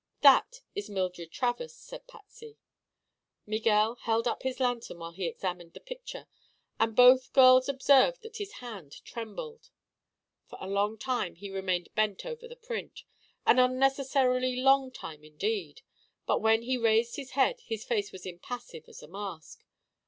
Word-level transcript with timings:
"That 0.21 0.61
is 0.73 0.89
Mildred 0.89 1.31
Travers," 1.31 1.75
said 1.75 2.07
Patsy. 2.07 2.57
Miguel 3.45 3.93
held 4.01 4.27
up 4.27 4.41
his 4.41 4.59
lantern 4.59 4.97
while 4.97 5.11
he 5.11 5.27
examined 5.27 5.73
the 5.73 5.79
picture 5.79 6.25
and 6.79 6.95
both 6.95 7.31
girls 7.33 7.69
observed 7.69 8.23
that 8.23 8.37
his 8.37 8.53
hand 8.53 9.05
trembled. 9.05 9.69
For 10.47 10.57
a 10.59 10.65
long 10.65 10.97
time 10.97 11.35
he 11.35 11.51
remained 11.51 11.93
bent 11.93 12.25
over 12.25 12.47
the 12.47 12.55
print—an 12.55 13.59
unnecessarily 13.59 14.55
long 14.55 14.89
time, 14.89 15.23
indeed—but 15.23 16.41
when 16.41 16.63
he 16.63 16.77
raised 16.79 17.17
his 17.17 17.33
head 17.37 17.61
his 17.61 17.83
face 17.83 18.11
was 18.11 18.25
impassive 18.25 18.85
as 18.87 19.03
a 19.03 19.07
mask. 19.07 19.63